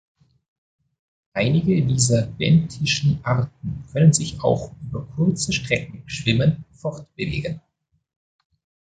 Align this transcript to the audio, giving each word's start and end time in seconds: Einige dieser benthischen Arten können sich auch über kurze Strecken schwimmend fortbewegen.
Einige 1.33 1.83
dieser 1.85 2.23
benthischen 2.25 3.19
Arten 3.23 3.83
können 3.91 4.13
sich 4.13 4.41
auch 4.43 4.71
über 4.81 5.05
kurze 5.05 5.53
Strecken 5.53 6.01
schwimmend 6.07 6.65
fortbewegen. 6.71 7.61